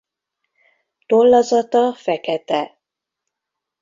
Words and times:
Tollazata 1.07 1.83
fekete. 2.03 2.61